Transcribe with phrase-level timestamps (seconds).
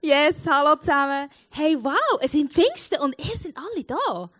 [0.00, 1.28] Yes, hallo zusammen.
[1.50, 4.30] Hey, wow, es sind Pfingsten und ihr sind alle da.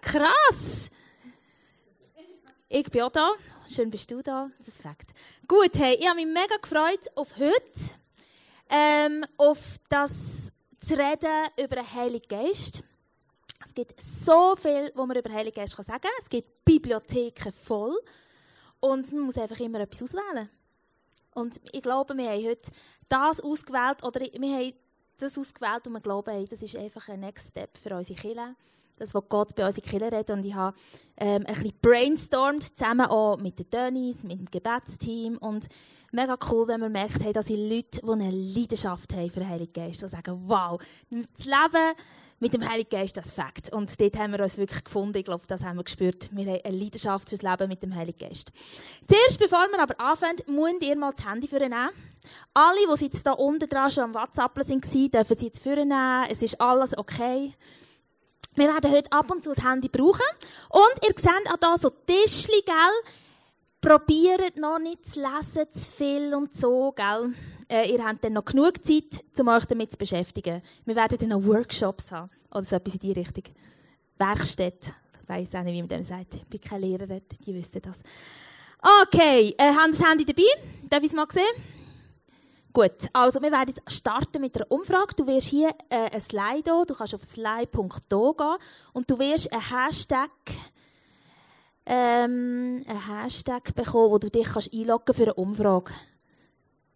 [0.00, 0.90] Krass.
[2.68, 3.30] Ich bin auch da.
[3.68, 4.50] Schön bist du da.
[4.58, 5.12] Das ist Fakt.
[5.46, 7.94] Gut, hey, ich habe mich mega gefreut auf heute.
[8.68, 10.50] Ähm, auf das
[10.80, 12.82] zu reden über den Heiligen Geist.
[13.64, 16.10] Es gibt so viel, was man über den Heiligen Geist sagen kann.
[16.18, 17.96] Es gibt Bibliotheken voll.
[18.80, 20.50] Und man muss einfach immer etwas auswählen.
[21.36, 22.70] Und ich glaube, wir haben heute
[23.08, 24.72] das ausgewählt, oder wir haben
[25.18, 28.54] das ausgewählt und wir glauben, hey, das ist einfach ein Next Step für unsere Kirche.
[28.98, 30.30] Das, was Gott bei unseren Kirche redet.
[30.30, 30.74] Und ich habe
[31.18, 35.36] ähm, ein bisschen brainstormt, zusammen auch mit den Dennis, mit dem Gebetsteam.
[35.36, 35.68] Und
[36.12, 39.48] mega cool, wenn man merkt, hey, dass sind Leute, die eine Leidenschaft haben für den
[39.50, 40.80] Heiligen Geist, die sagen, wow,
[41.10, 41.94] das Leben
[42.38, 43.72] mit dem Heiligen Geist das Fakt.
[43.72, 45.18] Und dort haben wir uns wirklich gefunden.
[45.18, 46.28] Ich glaube, das haben wir gespürt.
[46.32, 48.52] Wir haben eine Leidenschaft fürs Leben mit dem Heiligen Geist.
[49.08, 51.90] Zuerst, bevor wir aber anfangen, müsst ihr mal das Handy vornehmen.
[52.52, 56.26] Alle, die jetzt hier unten dran schon am WhatsApp sind, dürfen sie jetzt vornehmen.
[56.30, 57.54] Es ist alles okay.
[58.54, 60.24] Wir werden heute ab und zu das Handy brauchen.
[60.70, 63.12] Und ihr seht auch hier so Tischchen, gell?
[63.86, 67.32] Probiert noch nicht zu lesen, zu viel und so, gell?
[67.68, 70.60] Äh, ihr habt dann noch genug Zeit, um euch damit zu beschäftigen.
[70.84, 72.28] Wir werden dann noch Workshops haben.
[72.50, 73.44] Oder so etwas in die Richtung.
[74.18, 74.90] Werkstätte.
[75.22, 76.34] Ich weiss auch nicht, wie man dem sagt.
[76.34, 78.00] Ich bin keine Lehrerin, die wüssten das.
[79.04, 80.42] Okay, äh, haben das Handy dabei?
[80.90, 81.44] Darf ich es mal sehen?
[82.72, 85.14] Gut, also wir werden jetzt starten mit einer Umfrage.
[85.16, 88.56] Du wirst hier äh, ein Slide, du kannst auf slide.do gehen
[88.94, 90.30] und du wirst einen Hashtag,
[91.86, 95.92] ähm, einen Hashtag bekommen, wo du dich kannst einloggen für eine Umfrage.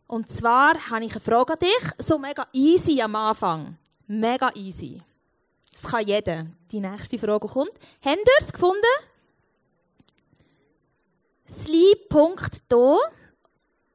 [0.06, 3.76] Und zwar habe ich eine Frage an dich, so mega easy am Anfang.
[4.08, 5.00] Mega easy.
[5.70, 6.46] Das kann jeder.
[6.72, 7.72] Die nächste Frage kommt.
[8.04, 8.82] Habt ihr es gefunden?
[11.48, 12.98] Sleep.do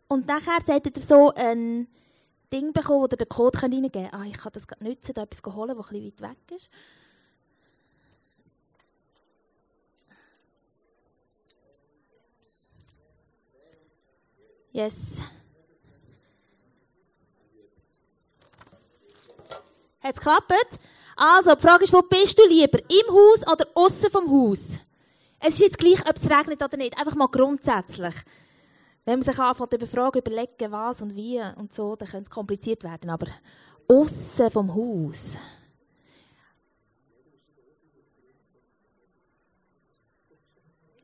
[0.07, 1.87] und nachher solltet ihr so ein
[2.51, 4.13] Ding bekommen, wo ihr den Code reingeben könnt.
[4.13, 6.69] Ah, ich kann das gerade nutzen, da etwas holen, das bisschen weit weg ist.
[14.75, 15.21] Yes.
[20.03, 20.79] Hat es geklappt?
[21.15, 22.79] Also, die Frage ist, wo bist du lieber?
[22.79, 24.79] Im Haus oder außen vom Haus?
[25.39, 26.97] Es ist jetzt gleich, ob es regnet oder nicht.
[26.97, 28.13] Einfach mal grundsätzlich.
[29.05, 32.29] Wenn man sich anfängt über Fragen überlegen, was und wie und so, dann könnte es
[32.29, 33.09] kompliziert werden.
[33.09, 33.27] Aber
[33.87, 35.37] außen vom Haus.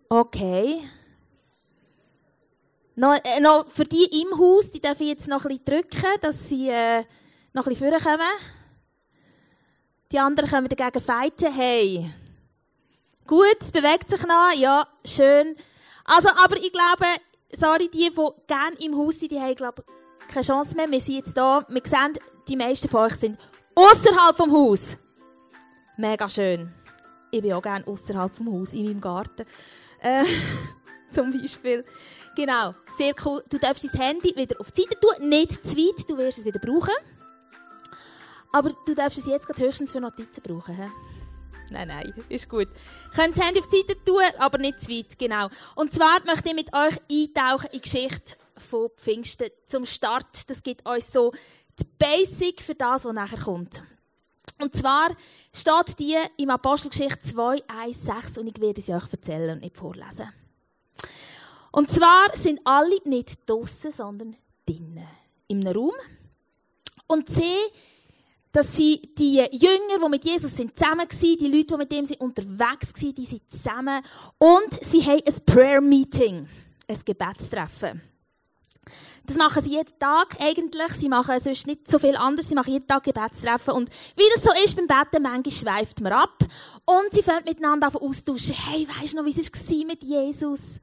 [0.10, 0.82] Okay.
[3.02, 6.22] Noch, äh, noch für die im Haus, die darf ich jetzt noch ein bisschen drücken,
[6.22, 7.04] dass sie äh,
[7.52, 8.30] noch ein bisschen vorkommen.
[10.12, 11.52] Die anderen kommen dagegen fighten.
[11.52, 12.08] Hey.
[13.26, 14.52] Gut, bewegt sich noch.
[14.56, 15.56] Ja, schön.
[16.06, 17.08] Also, aber ich glaube,
[17.52, 19.84] sorry, die, die gerne im Haus sind, die haben, glaube
[20.32, 20.92] keine Chance mehr.
[20.92, 21.66] Wir sind jetzt da.
[21.70, 23.40] Wir sehen, die meisten von euch sind
[23.74, 24.96] außerhalb vom Haus.
[25.98, 26.72] Mega schön.
[27.32, 29.48] Ich bin auch gerne außerhalb vom Haus, in meinem Garten.
[30.02, 30.24] Äh,
[31.16, 31.86] zum Beispiel.
[32.36, 33.44] Genau, sehr cool.
[33.50, 36.46] Du darfst dein Handy wieder auf die Seite tun, nicht zu weit, du wirst es
[36.46, 36.94] wieder brauchen.
[38.54, 40.76] Aber du darfst es jetzt gerade höchstens für Notizen brauchen.
[40.76, 40.90] He?
[41.70, 42.68] Nein, nein, ist gut.
[43.16, 45.48] Könnt das Handy auf die Seite tun, aber nicht zu weit, genau.
[45.76, 50.50] Und zwar möchte ich mit euch eintauchen in die Geschichte von Pfingsten zum Start.
[50.50, 51.32] Das gibt uns so
[51.80, 53.84] die Basic für das, was nachher kommt.
[54.62, 55.10] Und zwar
[55.54, 59.78] steht die im Apostelgeschichte 2, 1, 6 und ich werde sie euch erzählen und nicht
[59.78, 60.30] vorlesen.
[61.72, 65.08] Und zwar sind alle nicht draussen, sondern drinnen.
[65.48, 65.94] Im Raum.
[67.08, 67.56] Und sie
[68.52, 72.06] dass sie die Jünger, die mit Jesus sind, zusammen waren, die Leute, die mit ihm
[72.20, 74.04] unterwegs waren, die sind zusammen.
[74.38, 76.48] Und sie haben ein Prayer-Meeting,
[76.88, 78.02] ein Gebetstreffen.
[79.26, 80.92] Das machen sie jeden Tag eigentlich.
[80.94, 82.50] Sie machen sonst nicht so viel anders.
[82.50, 83.74] Sie machen jeden Tag Gebetstreffen.
[83.74, 86.38] Und wie das so ist beim Betten, manchmal schweift man ab.
[86.86, 88.56] Und sie fangen miteinander an austauschen.
[88.56, 90.82] Hey, weisst du noch, wie es war mit Jesus?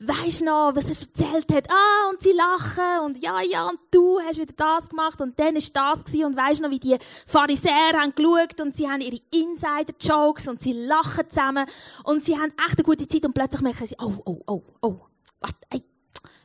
[0.00, 1.70] Weisst noch, was er erzählt hat?
[1.70, 5.56] Ah, und sie lachen und ja, ja, und du hast wieder das gemacht und dann
[5.56, 6.26] ist das gewesen.
[6.26, 10.72] Und weisst noch, wie die Pharisäer haben geschaut und sie haben ihre Insider-Jokes und sie
[10.72, 11.66] lachen zusammen
[12.04, 14.96] und sie haben echt eine gute Zeit und plötzlich merken sie, oh, oh, oh, oh,
[15.40, 15.82] warte, ey,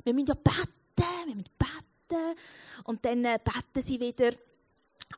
[0.04, 2.38] wir müssen ja beten, wir müssen beten.
[2.86, 4.32] Und dann äh, beten sie wieder.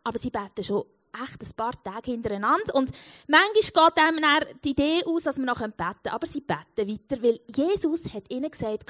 [0.03, 2.75] Aber sie beten schon echt ein paar Tage hintereinander.
[2.75, 2.91] Und
[3.27, 6.13] manchmal geht einem dann die Idee aus, dass wir noch beten können.
[6.13, 8.85] Aber sie beten weiter, weil Jesus hat ihnen gesagt,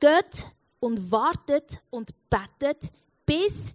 [0.00, 0.46] geht
[0.80, 2.90] und wartet und betet,
[3.24, 3.74] bis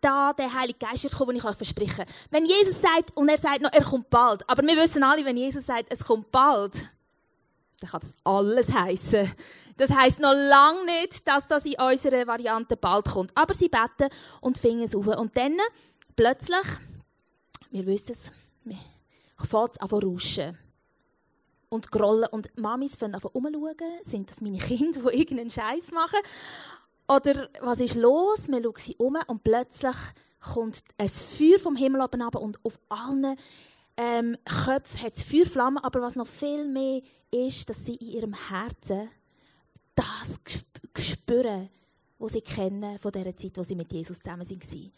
[0.00, 2.04] da der Heilige Geist wird kommen, den ich euch verspreche.
[2.30, 5.36] Wenn Jesus sagt, und er sagt noch, er kommt bald, aber wir wissen alle, wenn
[5.36, 6.88] Jesus sagt, es kommt bald,
[7.80, 9.32] dann kann das alles heißen.
[9.76, 13.36] Das heißt noch lange nicht, dass das in unserer Variante bald kommt.
[13.36, 14.08] Aber sie beten
[14.40, 15.06] und fingen es auf.
[15.06, 15.56] Und dann,
[16.16, 16.66] plötzlich,
[17.70, 18.32] wir wissen es,
[19.38, 20.58] fängt es an zu rauschen.
[21.68, 22.28] Und grollen.
[22.30, 23.74] Und Mamis fangen an umschauen.
[24.02, 26.18] Sind das meine Kinder, die irgendeinen Scheiß machen?
[27.08, 28.48] Oder was ist los?
[28.48, 29.96] Wir schauen sie um und plötzlich
[30.40, 33.36] kommt ein Feuer vom Himmel oben und auf allen
[33.96, 38.34] ähm, Köpfen hat es Feuerflammen, aber was noch viel mehr ist, dass sie in ihrem
[38.48, 39.08] Herzen
[39.94, 40.40] das
[40.98, 41.68] spüren,
[42.18, 44.92] was sie kennen von der Zeit, wo sie mit Jesus zusammen waren.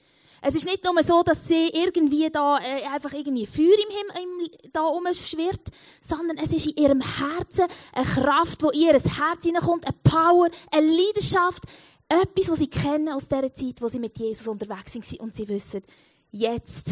[0.47, 4.51] Es ist nicht nur so, dass sie irgendwie da äh, einfach irgendwie Feuer im Himmel
[4.61, 5.71] im, da umschwirrt,
[6.03, 7.65] sondern es ist in ihrem Herzen
[7.95, 11.63] eine Kraft, wo ihr Herz hineinkommt, eine Power, eine Leidenschaft,
[12.11, 15.49] etwas, was sie kennen aus der Zeit, wo sie mit Jesus unterwegs waren und sie
[15.49, 15.81] wissen,
[16.31, 16.89] jetzt,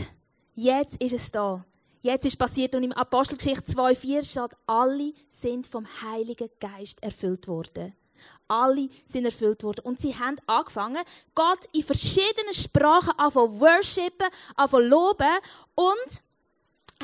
[0.54, 1.62] jetzt ist es da.
[2.00, 7.92] Jetzt ist passiert und im Apostelgeschichte 2,4 steht, alle sind vom Heiligen Geist erfüllt worden.
[8.48, 9.84] Alle sind erfüllt worden.
[9.84, 11.02] Und sie haben angefangen,
[11.34, 15.38] Gott in verschiedenen Sprachen anfangen worshipen, anfangen loben
[15.74, 16.22] und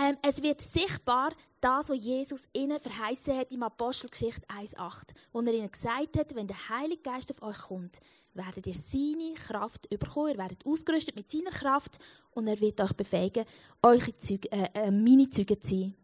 [0.01, 1.31] ähm, es wird sichtbar,
[1.61, 6.47] das, was Jesus ihnen verheißen hat im Apostelgeschichte 1,8, wo er ihnen gesagt hat, wenn
[6.47, 7.99] der Heilige Geist auf euch kommt,
[8.35, 11.99] werdet ihr seine Kraft überkommen, ihr werdet ausgerüstet mit seiner Kraft
[12.31, 13.45] und er wird euch befähigen,
[13.83, 15.95] eure Zeuge, äh, äh, meine Zeugen zu sein.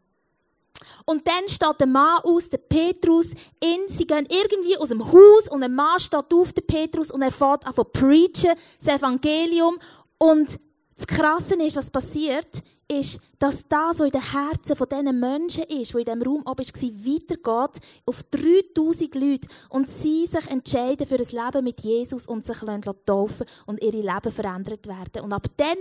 [1.05, 3.33] Und dann steht der Mann aus, der Petrus,
[3.63, 7.23] in, sie gehen irgendwie aus dem Haus und ein Mann steht auf, der Petrus, und
[7.23, 9.79] er fährt an zu preachen, das Evangelium.
[10.19, 10.59] Und
[10.97, 15.65] das Krasse ist, was passiert ist, dass das, was in den Herzen von diesen Menschen
[15.65, 21.07] ist, die in diesem Raum oben war, weitergeht auf 3000 Leute und sie sich entscheiden
[21.07, 22.59] für ein Leben mit Jesus und sich
[23.07, 25.25] taufen und ihre Leben verändert werden.
[25.25, 25.79] Und ab dann,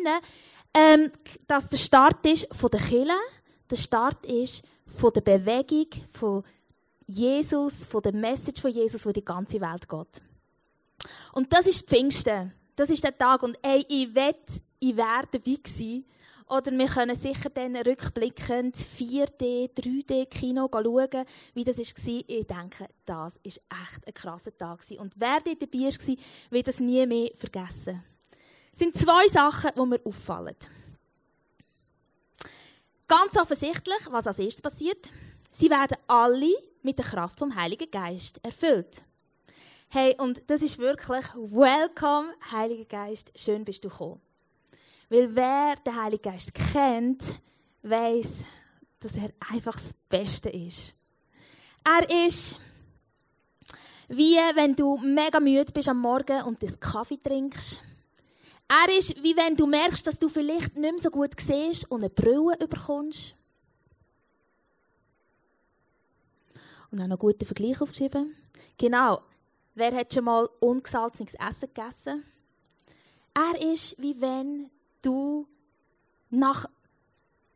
[0.74, 1.12] ähm,
[1.48, 3.12] dass der Start ist von der Kirche,
[3.69, 6.44] der Start ist von der Bewegung von
[7.06, 10.21] Jesus, von der Message von Jesus, wo die ganze Welt geht.
[11.33, 12.53] Und das ist Pfingsten.
[12.75, 13.44] Das ist der Tag.
[13.44, 16.06] Und ey, ich wette, ich wäre dabei gewesen,
[16.50, 21.86] oder wir können sicher dann rückblickend 4D, 3D-Kino schauen, wie das war.
[22.27, 24.83] Ich denke, das war echt ein krasser Tag.
[25.00, 26.15] Und wer dort dabei war,
[26.51, 28.03] wird das nie mehr vergessen.
[28.71, 30.56] Es sind zwei Sachen, die mir auffallen.
[33.07, 35.11] Ganz offensichtlich, was als erstes passiert,
[35.51, 39.03] sie werden alle mit der Kraft vom Heiligen Geist erfüllt.
[39.89, 44.21] Hey, und das ist wirklich Welcome, Heiliger Geist, schön bist du gekommen.
[45.09, 47.23] Weil wer den Heiligen Geist kennt,
[47.83, 48.29] weiß,
[49.00, 50.95] dass er einfach das Beste ist.
[51.83, 52.59] Er ist
[54.09, 57.81] wie wenn du mega müde bist am Morgen und das Kaffee trinkst.
[58.68, 62.01] Er ist wie wenn du merkst, dass du vielleicht nicht mehr so gut siehst und
[62.01, 63.36] eine Brille bekommst.
[66.92, 68.36] Und auch noch einen guten Vergleich aufgeschrieben.
[68.77, 69.21] Genau.
[69.75, 72.24] Wer hat schon mal ungesalzenes Essen gegessen?
[73.33, 74.69] Er ist wie wenn
[75.01, 75.48] du
[76.30, 76.68] nach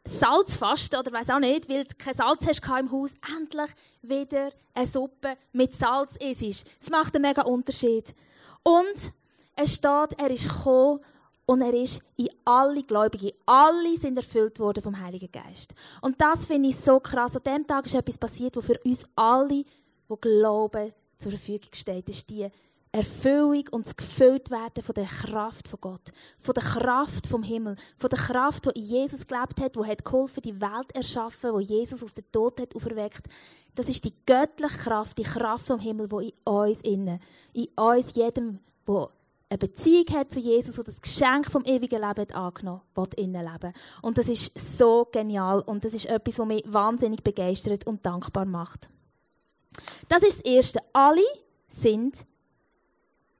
[0.07, 3.69] Salz fast, oder weiß auch nicht, weil du kein Salz hast im Haus, endlich
[4.01, 6.65] wieder eine Suppe mit Salz isst.
[6.79, 8.15] Es macht einen mega Unterschied.
[8.63, 9.13] Und
[9.57, 10.99] es steht, er ist gekommen
[11.47, 15.73] und er ist in alle Gläubigen, alle sind erfüllt worden vom Heiligen Geist.
[16.01, 17.35] Und das finde ich so krass.
[17.35, 22.07] An dem Tag ist etwas passiert, was für uns alle, die glauben, zur Verfügung steht.
[22.09, 22.47] Ist die
[22.91, 28.09] Erfüllung und das Gefülltwerden von der Kraft von Gott, von der Kraft vom Himmel, von
[28.09, 32.03] der Kraft, die in Jesus gelebt hat, die hat geholfen, die Welt erschaffen, wo Jesus
[32.03, 33.27] aus dem Tod hat auferweckt.
[33.75, 37.19] Das ist die göttliche Kraft, die Kraft vom Himmel, die in uns innen,
[37.53, 39.09] in uns jedem, wo
[39.49, 43.73] eine Beziehung hat zu Jesus und das Geschenk vom ewigen Leben angenommen, will innen leben.
[44.01, 48.45] Und das ist so genial und das ist etwas, was mich wahnsinnig begeistert und dankbar
[48.45, 48.89] macht.
[50.09, 50.79] Das ist das Erste.
[50.91, 51.23] Alle
[51.69, 52.25] sind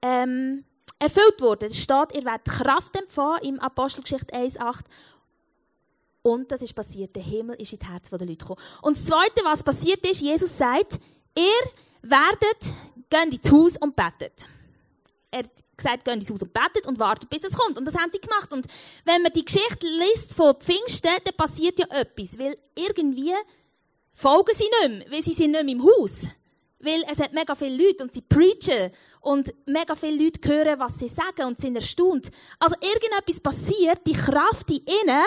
[0.02, 0.64] ähm,
[1.00, 1.66] erfüllt worden.
[1.66, 4.84] Es steht, ihr werdet Kraft empfangen im Apostelgeschichte 1,8.
[6.22, 7.16] Und das ist passiert.
[7.16, 8.62] Der Himmel ist in die Herzen der Leute gekommen.
[8.82, 11.00] Und das Zweite, was passiert ist, Jesus sagt,
[11.38, 11.72] ihr
[12.02, 12.74] werdet,
[13.10, 14.48] geht ins Haus und betet.
[15.38, 15.44] Er
[15.78, 17.78] gesagt, geht ins Haus und betet und wartet, bis es kommt.
[17.78, 18.52] Und das haben sie gemacht.
[18.52, 18.66] Und
[19.06, 22.38] wenn man die Geschichte liest von Pfingsten, dann passiert ja etwas.
[22.40, 23.34] Weil irgendwie
[24.14, 26.28] folgen sie nicht mehr, weil sie sind nicht mehr im Haus.
[26.80, 28.92] Weil es hat mega viele Leute und sie preachen
[29.22, 32.30] und mega viele Leute hören, was sie sagen und sind erstaunt.
[32.60, 35.24] Also irgendetwas passiert, die Kraft in ihnen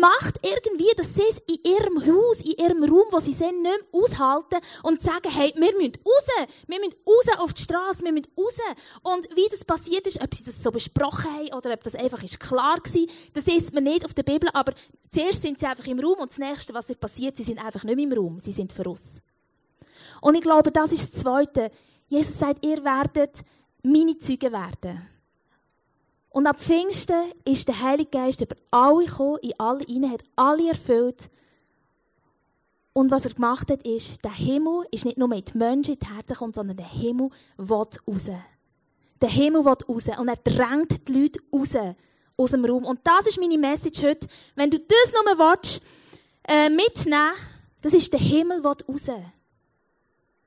[0.00, 3.92] macht irgendwie, dass sie es in ihrem Haus, in ihrem Raum, wo sie sind, nicht
[3.92, 8.12] mehr aushalten und sagen, hey, wir müssen raus, wir müssen raus auf die Straße, wir
[8.12, 8.56] müssen raus.
[9.02, 12.22] Und wie das passiert ist, ob sie das so besprochen haben oder ob das einfach
[12.22, 14.72] ist klar war, das ist man nicht auf der Bibel, aber
[15.10, 17.96] zuerst sind sie einfach im Raum und das nächste, was passiert, sie sind einfach nicht
[17.96, 19.20] mehr im Raum, sie sind für uns.
[20.20, 21.70] Und ich glaube, das ist das Zweite.
[22.08, 23.42] Jesus sagt, ihr werdet
[23.82, 25.11] meine Zeugen werden.
[26.32, 30.70] Und ab Pfingsten ist der Heilige Geist über alle gekommen, in alle hinein, hat alle
[30.70, 31.28] erfüllt.
[32.94, 36.06] Und was er gemacht hat, ist, der Himmel ist nicht nur mit Menschen in die
[36.06, 38.30] Herzen gekommen, sondern der Himmel will raus.
[39.20, 40.04] Der Himmel will raus.
[40.18, 41.94] Und er drängt die Leute raus
[42.38, 42.84] aus dem Raum.
[42.84, 44.26] Und das ist meine Message heute.
[44.54, 45.82] Wenn du das nur willst,
[46.48, 47.32] äh, mitnehmen,
[47.82, 49.04] das ist der Himmel will raus.
[49.04, 49.16] Das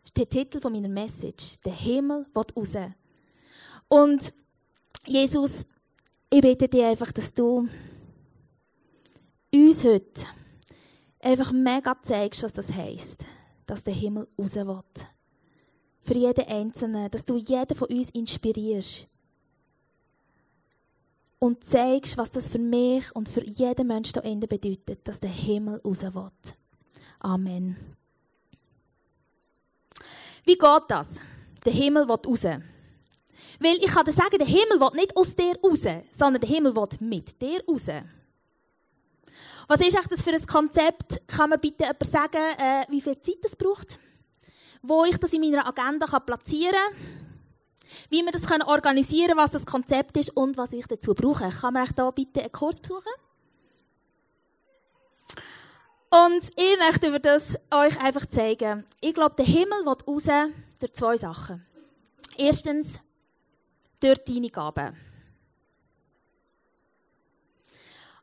[0.03, 1.59] ist der Titel meiner Message.
[1.63, 2.75] Der Himmel will raus.
[3.87, 4.33] Und
[5.05, 5.65] Jesus,
[6.35, 7.69] ich bitte dich einfach, dass du
[9.53, 10.25] uns heute
[11.21, 13.25] einfach mega zeigst, was das heisst,
[13.65, 14.81] dass der Himmel raus will.
[16.01, 19.07] Für jeden Einzelnen, dass du jeden von uns inspirierst.
[21.39, 25.29] Und zeigst, was das für mich und für jeden Menschen hier innen bedeutet, dass der
[25.29, 26.31] Himmel raus will.
[27.19, 27.77] Amen.
[30.43, 31.21] Wie geht das?
[31.63, 32.61] Der Himmel will raus.
[33.59, 36.75] Weil ich kann dir sagen, der Himmel will nicht aus dir raus, sondern der Himmel
[36.75, 37.87] will mit dir raus.
[39.67, 41.27] Was ist das für ein Konzept?
[41.27, 43.99] Kann mir bitte jemand sagen, äh, wie viel Zeit es braucht?
[44.81, 47.25] Wo ich das in meiner Agenda kann platzieren kann?
[48.09, 51.49] Wie wir das organisieren können, was das Konzept ist und was ich dazu brauche.
[51.49, 53.11] Kann man euch da bitte einen Kurs besuchen?
[56.09, 58.85] Und ich möchte über das euch einfach zeigen.
[59.01, 61.65] Ich glaube, der Himmel will raus durch zwei Sachen.
[62.37, 63.01] Erstens,
[64.05, 64.95] durch deine Gaben.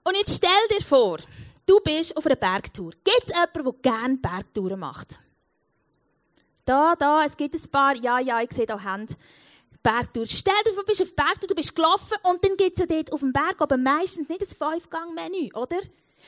[0.04, 1.18] Und jetzt stell dir vor,
[1.66, 2.92] du bist auf einer Bergtour.
[3.04, 5.18] Gibt es jemanden, der gerne Bergtouren macht?
[6.64, 9.14] Da, da, es gibt ein paar, ja, ja, ich sehe da Hände.
[9.82, 10.26] Bergtour.
[10.26, 12.86] Stell dir vor, du bist auf Bergtour, du bist gelaufen und dann gibt es ja
[12.86, 15.80] dort auf dem Berg aber meistens nicht ein Fünf-Gang-Menü, oder?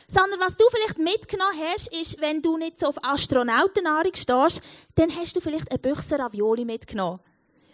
[0.09, 4.61] Sondern was du vielleicht mitgenommen hast, ist, wenn du nicht so auf Astronautennahrung stehst,
[4.97, 7.21] dann hast du vielleicht eine Büchse Ravioli mitgenommen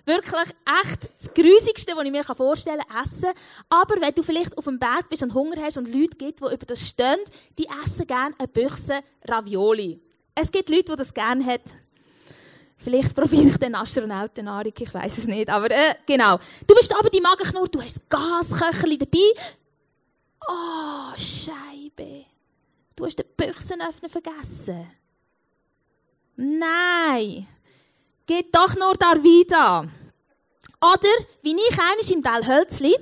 [0.05, 3.31] wirklich echt das Grusigste, was ich mir vorstellen kann, essen.
[3.69, 6.45] Aber wenn du vielleicht auf dem Berg bist und Hunger hast und Leute gibt, die
[6.45, 7.19] über das stehen,
[7.59, 10.01] die essen gerne eine Büchse Ravioli.
[10.35, 11.65] Es gibt Leute, die das gerne haben.
[12.77, 15.51] Vielleicht probiere ich den Astronautennahrung, ich weiß es nicht.
[15.51, 16.39] Aber äh, genau.
[16.67, 19.19] Du bist aber die Magenknurr, du hast das Gasköcherli dabei.
[20.49, 22.25] Oh, Scheibe.
[22.97, 24.87] Du hast den Büchsenöffner vergessen.
[26.37, 27.47] Nein.
[28.31, 29.89] Geht doch nur da wieder.
[30.81, 31.09] Oder,
[31.43, 32.97] wie ich eines im Teil Hölzli,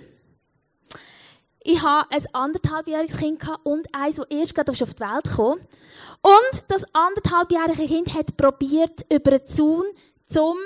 [1.60, 5.58] ich hatte ein anderthalbjähriges Kind und eins, das erst gerade auf die Welt kam.
[6.22, 9.84] Und das anderthalbjährige Kind hat probiert, über den Zaun
[10.32, 10.56] zum,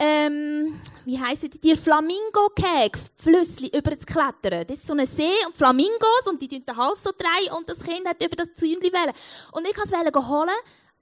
[0.00, 4.66] ähm, wie heissen die, die Flamingo-Käge, Flüssli, über zu klettern.
[4.66, 7.78] Das ist so ein See und Flamingos und die den Hals so drehen und das
[7.84, 9.12] Kind hat über das Zäunchen wählen.
[9.52, 10.50] Und ich wollte es holen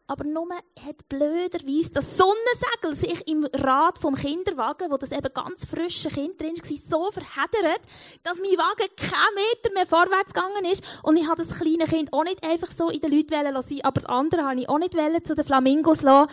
[0.08, 0.48] aber nur
[0.84, 6.40] hat blöderweise das Sonnensegel sich im Rad vom Kinderwagen, wo das eben ganz frische Kind
[6.40, 7.80] drin war, so verheddert,
[8.22, 11.00] dass mein Wagen keinen Meter mehr vorwärts gegangen ist.
[11.02, 14.00] Und ich habe das kleine Kind auch nicht einfach so in den Leuten lassen, aber
[14.00, 16.30] das andere habe ich auch nicht zu den Flamingos lassen.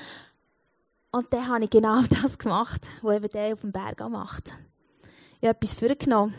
[1.11, 4.55] Und dann habe ich genau das gemacht, was eben der auf dem Berg macht.
[5.41, 6.33] Ich habe etwas vorgenommen.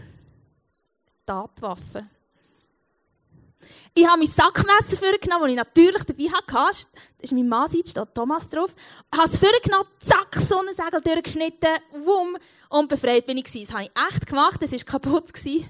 [1.27, 2.07] Tatwaffe.
[3.95, 6.87] Ich habe mein Sackmesser vorgenommen, das ich natürlich dabei hatte.
[7.19, 8.75] Das ist mein Mann, da steht Thomas drauf.
[9.13, 12.37] Ich habe es vorgenommen, zack, Sonnensegel durchgeschnitten, wumm,
[12.71, 13.67] und befreit bin ich gewesen.
[13.67, 15.33] Das habe ich echt gemacht, das war kaputt.
[15.33, 15.69] Gewesen.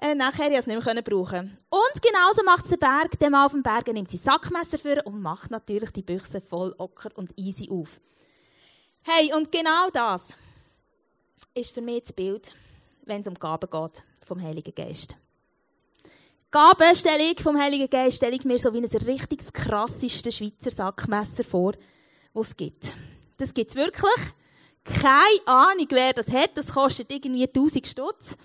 [0.00, 1.58] Äh, nachher konnte ich es nicht mehr brauchen.
[1.70, 3.18] Und genauso macht es der Berg.
[3.18, 6.72] Der Mann auf dem Berg nimmt sein Sackmesser vor und macht natürlich die Büchse voll
[6.78, 8.00] ocker und easy auf.
[9.02, 10.36] Hey, und genau das
[11.54, 12.54] ist für mich das Bild,
[13.06, 15.16] wenn es um Gaben geht vom Heiligen Geist.
[16.50, 21.72] Gabenstellung vom Heiligen Geist stelle ich mir so wie ein richtig krasseste Schweizer Sackmesser vor,
[22.32, 22.94] das es gibt.
[23.36, 24.32] Das gibt es wirklich.
[24.82, 26.56] Keine Ahnung, wer das hat.
[26.56, 28.36] Das kostet irgendwie 1000 Stutz.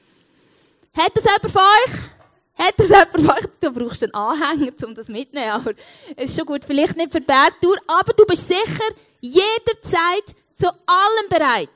[0.98, 2.65] Hat das jemand von euch?
[2.65, 3.45] Hat das jemand von euch?
[3.62, 5.51] Du brauchst einen Anhänger, um das mitzunehmen.
[5.51, 5.72] Aber
[6.17, 6.65] es ist schon gut.
[6.65, 8.83] Vielleicht nicht für Bergtour, aber du bist sicher
[9.22, 11.69] jederzeit zu allem bereit.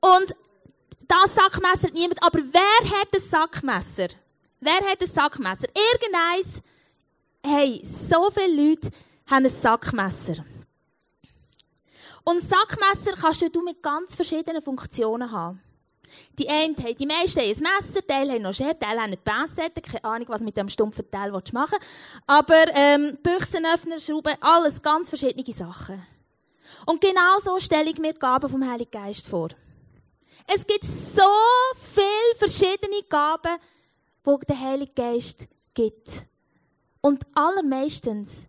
[0.00, 0.34] Und
[1.08, 2.22] das Sackmesser hat niemand.
[2.22, 4.08] Aber wer hat ein Sackmesser?
[4.60, 5.68] Wer hat ein Sackmesser?
[5.92, 6.62] Irgendeins.
[7.42, 8.90] Hey, so viele Leute
[9.30, 10.44] haben ein Sackmesser.
[12.24, 15.60] Und Sackmesser kannst du mit ganz verschiedenen Funktionen haben.
[16.38, 19.16] Die einen haben, die meisten haben ein Messer, die haben noch Schere, die haben eine
[19.16, 21.82] Pinzette, keine Ahnung, was mit dem stumpfen Teil machen willst.
[22.26, 26.02] Aber, ähm, Büchsenöffner, Schrauben, alles ganz verschiedene Sachen.
[26.86, 29.48] Und genau so stelle ich mir die Gaben vom Heiligen Geist vor.
[30.46, 31.22] Es gibt so
[31.94, 33.56] viele verschiedene Gaben,
[34.26, 36.24] die der Heilige Geist gibt.
[37.00, 38.46] Und allermeistens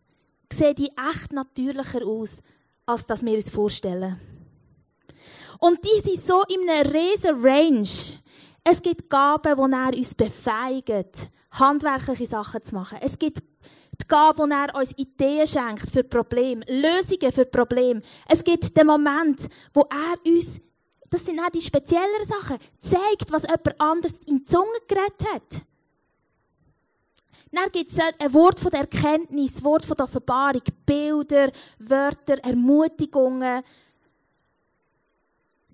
[0.51, 2.41] sehen die echt natürlicher aus,
[2.85, 4.19] als das wir uns vorstellen.
[5.59, 7.87] Und die sind so in einer riesen Range.
[8.63, 12.97] Es gibt Gaben, wo er uns befeigt, handwerkliche Sachen zu machen.
[13.01, 18.01] Es gibt die Gabe, wo er uns Ideen schenkt für Probleme, Lösungen für Probleme.
[18.27, 20.59] Es gibt den Moment, wo er uns,
[21.09, 25.61] das sind auch die spezielleren Sachen, zeigt, was jemand anderes in die Zunge geredet hat.
[27.51, 33.63] Dann gibt es ein Wort von der Erkenntnis, Wort von der Offenbarung, Bilder, Wörter, Ermutigungen,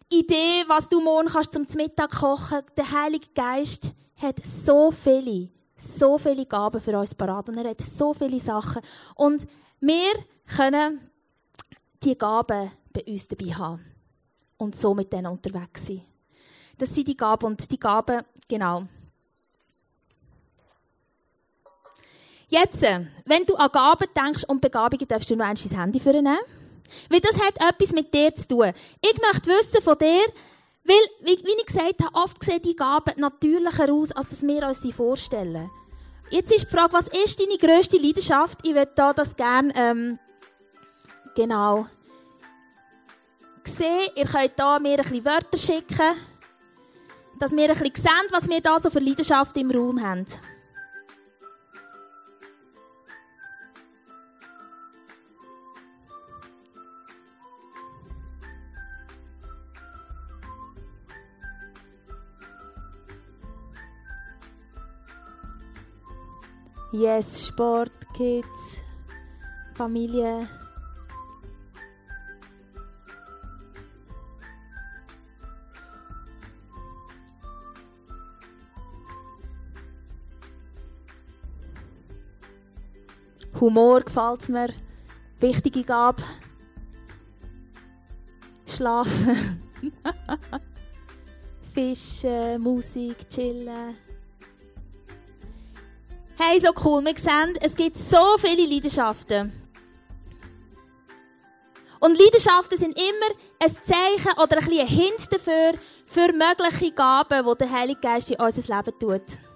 [0.09, 2.59] Idee, was du morgen kannst zum Mittag kochen.
[2.77, 7.81] Der Heilige Geist hat so viele, so viele Gaben für uns parat und er hat
[7.81, 8.81] so viele Sachen.
[9.15, 9.47] Und
[9.79, 10.11] wir
[10.55, 11.09] können
[12.03, 13.90] die Gaben bei uns dabei haben
[14.61, 16.01] und so mit denen unterwegs sein.
[16.77, 18.83] Das sind die Gaben und die Gaben, genau.
[22.47, 26.11] Jetzt, wenn du an Gaben denkst und Begabungen, darfst du nur eins dein Handy für
[26.11, 26.37] nehmen.
[27.09, 28.71] Weil das hat etwas mit dir zu tun.
[29.01, 30.21] Ich möchte wissen von dir,
[30.83, 34.81] weil, wie, ich gesagt habe, oft sehen die Gaben natürlicher aus, als das wir uns
[34.81, 35.69] die vorstellen.
[36.29, 38.59] Jetzt ist die Frage, was ist deine grösste Leidenschaft?
[38.63, 40.19] Ich würde da das gerne, ähm,
[41.35, 41.85] genau,
[43.67, 44.09] sehen.
[44.15, 46.15] Ihr könnt da mir ein bisschen Wörter schicken,
[47.39, 50.25] dass wir ein bisschen sehen, was wir da so für Leidenschaft im Raum haben.
[66.93, 68.81] Yes, Sport, Kids,
[69.75, 70.45] Familie.
[83.61, 84.69] Humor gefällt mir.
[85.39, 86.23] Wichtige Gabe.
[88.65, 89.61] Schlafen.
[91.73, 93.95] Fischen, Musik, chillen.
[96.37, 97.05] Hey, so cool.
[97.05, 99.53] Wir sehen, es gibt so viele Leidenschaften.
[101.99, 105.73] Und Leidenschaften sind immer ein Zeichen oder ein, ein Hint dafür,
[106.07, 109.50] für mögliche Gaben, die der Heilige Geist in unser Leben tut.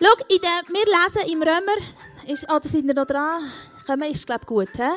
[0.00, 1.76] Schau, in der, wir lesen im Römer,
[2.28, 3.42] ist, oder oh, sind wir noch dran?
[3.84, 4.90] Kommen ist, glaube ich, gut, he?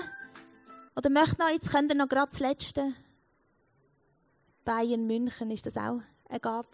[0.96, 2.94] Oder möchte noch, jetzt könnt ihr noch gerade das Letzte.
[4.64, 6.68] Bayern München, ist das auch eine Gabe?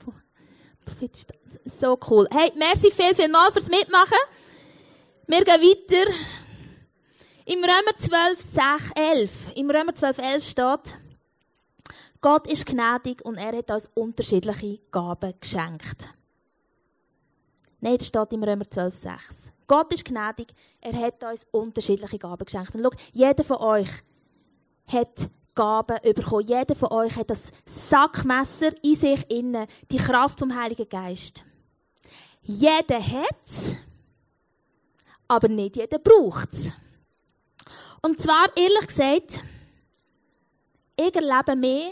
[1.64, 2.28] So cool.
[2.32, 4.18] Hey, merci viel, viel mal fürs Mitmachen.
[5.28, 6.12] Wir gehen weiter.
[7.46, 9.32] Im Römer 12, 6, 11.
[9.56, 10.96] Im Römer 12, 11 steht,
[12.20, 16.10] Gott ist gnädig und er hat uns unterschiedliche Gaben geschenkt.
[17.80, 19.52] Nein, das steht im Römer 12, 6.
[19.68, 20.48] Gott ist gnädig,
[20.80, 22.74] er hat uns unterschiedliche Gaben geschenkt.
[22.74, 23.90] Und schau, jeder von euch
[24.88, 26.46] hat Gaben bekommen.
[26.46, 31.44] Jeder von euch hat das Sackmesser in sich inne, die Kraft vom Heiligen Geist.
[32.44, 33.76] Jeder hat's,
[35.28, 36.78] aber nicht jeder braucht's.
[38.02, 39.44] Und zwar, ehrlich gesagt,
[40.96, 41.90] ich erlebe mehr,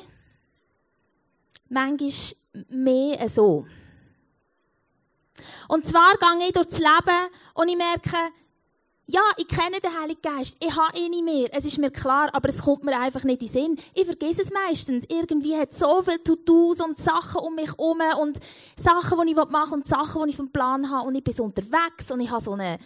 [1.67, 2.11] manchmal
[2.69, 3.65] mehr so.
[5.67, 8.17] Und zwar gehe ich durchs Leben und ich merke,
[9.07, 10.57] ja, ich kenne den Heiligen Geist.
[10.59, 11.49] Ich habe ihn nicht mehr.
[11.51, 13.79] Es ist mir klar, aber es kommt mir einfach nicht in den Sinn.
[13.93, 15.05] Ich vergesse es meistens.
[15.09, 18.39] Irgendwie hat so viel To-Dos und Sachen um mich herum und
[18.75, 21.07] Sachen, die ich machen will und Sachen, die ich vom Plan habe.
[21.07, 22.79] Und ich bin so unterwegs und ich habe so eine,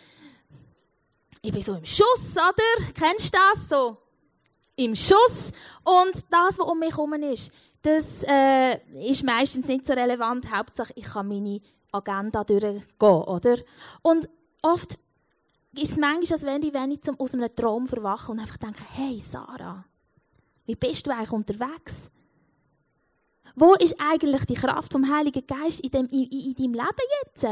[1.41, 2.91] ich bin so im Schuss, oder?
[2.93, 3.69] Kennst du das?
[3.69, 3.97] So
[4.75, 5.51] im Schuss.
[5.83, 8.77] Und das, was um mich herum ist, das äh,
[9.09, 10.51] ist meistens nicht so relevant.
[10.53, 13.57] Hauptsache, ich kann meine Agenda durchgehen, oder?
[14.01, 14.29] Und
[14.61, 14.97] oft
[15.75, 18.83] ist es manchmal, als wenn ich, wenn ich aus einem Traum verwache und einfach denke,
[18.91, 19.85] hey Sarah,
[20.65, 22.09] wie bist du eigentlich unterwegs?
[23.55, 27.45] Wo ist eigentlich die Kraft vom Heiligen Geist in, dem, in, in, deinem Leben jetzt?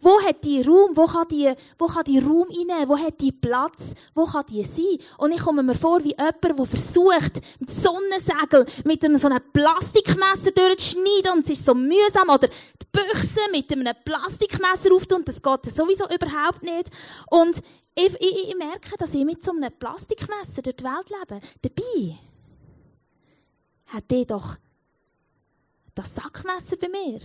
[0.00, 0.96] Wo hat die Raum?
[0.96, 2.88] Wo kann die, wo kann die Raum rein?
[2.88, 3.94] Wo hat die Platz?
[4.14, 4.98] Wo kann die sein?
[5.18, 9.42] Und ich komme mir vor wie jemand, der versucht, mit Sonnensegel, mit einem so einem
[9.52, 12.28] Plastikmesser durchzuschneiden und es ist so mühsam.
[12.28, 16.90] Oder die Büchse mit einem Plastikmesser auftun, das geht sowieso überhaupt nicht.
[17.30, 17.62] Und
[17.94, 21.40] ich, ich, ich merke, dass ich mit so einem Plastikmesser durch die Welt lebe.
[21.62, 22.18] Dabei
[23.86, 24.56] hat die doch
[25.98, 27.20] das Sackmesser bei mir.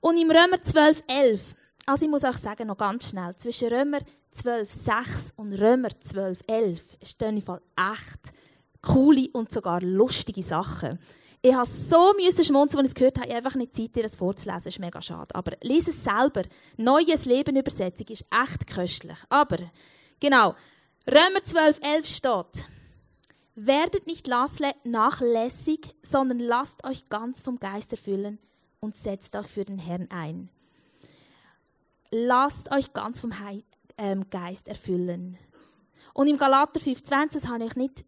[0.00, 1.54] Und im Römer 12, 11,
[1.86, 4.00] also ich muss euch sagen, noch ganz schnell, zwischen Römer
[4.32, 8.34] 12, 6 und Römer 12, 11 stehen im Fall echt
[8.82, 10.98] coole und sogar lustige Sachen.
[11.40, 13.26] Ich habe so müssen schmunzeln, als ich es gehört habe.
[13.28, 14.62] Ich habe einfach nicht Zeit, dir das vorzulesen.
[14.64, 15.34] Das ist mega schade.
[15.34, 16.42] Aber lese es selber.
[16.76, 19.18] Neues Leben Übersetzung ist echt köstlich.
[19.28, 19.58] Aber,
[20.20, 20.54] genau.
[21.04, 22.68] Römer 12, 11 steht.
[23.54, 28.38] Werdet nicht nachlässig, sondern lasst euch ganz vom Geist erfüllen
[28.80, 30.48] und setzt euch für den Herrn ein.
[32.10, 33.64] Lasst euch ganz vom He
[33.98, 35.38] ähm, Geist erfüllen.
[36.14, 38.04] Und im Galater 5,20, das habe ich nicht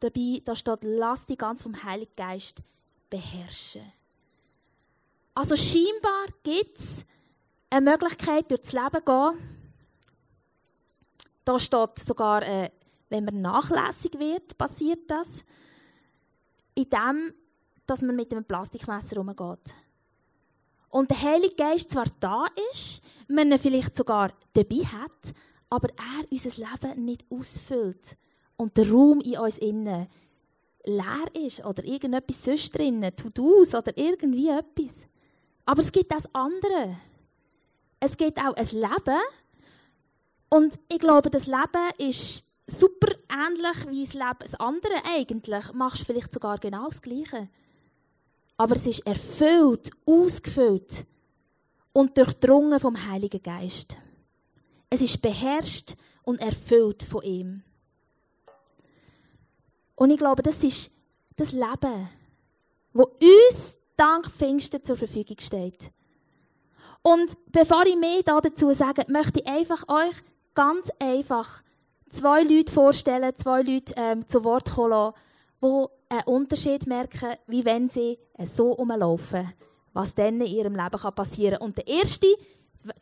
[0.00, 2.62] dabei, da steht, lasst dich ganz vom Heiligen Geist
[3.10, 3.92] beherrschen.
[5.34, 7.04] Also scheinbar gibt es
[7.70, 9.58] eine Möglichkeit, durchs Leben zu gehen.
[11.44, 12.70] Da steht sogar, äh,
[13.08, 15.44] wenn man nachlässig wird, passiert das,
[16.74, 17.32] indem,
[17.86, 19.74] dass man mit einem Plastikmesser umgeht.
[20.90, 25.34] Und der Heilige Geist zwar da ist, man ihn vielleicht sogar dabei hat,
[25.70, 28.16] aber er unser Leben nicht ausfüllt
[28.56, 30.08] und der Raum in uns innen
[30.84, 35.06] leer ist oder irgendetwas sonst drinnen, tut aus oder irgendwie etwas.
[35.66, 36.96] Aber es gibt das andere.
[38.00, 39.20] Es gibt auch ein Leben.
[40.48, 45.72] Und ich glaube, das Leben ist super ähnlich wie das Leben, das andere eigentlich.
[45.72, 47.48] Machst vielleicht sogar genau das Gleiche.
[48.56, 51.06] Aber es ist erfüllt, ausgefüllt
[51.92, 53.96] und durchdrungen vom Heiligen Geist.
[54.90, 57.62] Es ist beherrscht und erfüllt von ihm.
[59.94, 60.90] Und ich glaube, das ist
[61.36, 62.08] das Leben,
[62.92, 65.90] wo uns dank Pfingsten zur Verfügung steht.
[67.02, 70.22] Und bevor ich mehr dazu sage, möchte ich einfach euch
[70.54, 71.62] ganz einfach
[72.08, 75.14] zwei Leute vorstellen, zwei Leute ähm, zu Wort kommen lassen,
[75.62, 79.52] die einen Unterschied merken, wie wenn sie so rumlaufen,
[79.92, 81.68] was dann in ihrem Leben passieren kann.
[81.68, 82.26] Und der erste